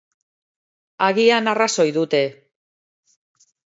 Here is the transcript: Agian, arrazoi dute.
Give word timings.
Agian, 1.09 1.49
arrazoi 1.53 1.85
dute. 1.99 2.23